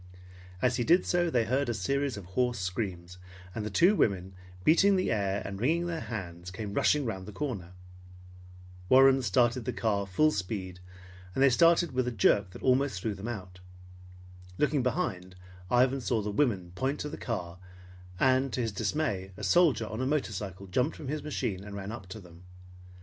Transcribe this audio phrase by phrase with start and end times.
[0.63, 3.19] As he did so, they heard a series of hoarse screams,
[3.53, 7.31] and the two women, beating the air and wringing their hands, came rushing around the
[7.31, 7.73] corner.
[8.89, 10.79] Warren started the car full speed,
[11.35, 13.59] and they started with a jerk that almost threw them out.
[14.57, 15.35] Looking behind,
[15.69, 17.59] Ivan saw the women point to the car
[18.19, 21.91] and to his dismay a soldier on a motorcycle jumped from his machine and ran
[21.91, 22.41] up to them.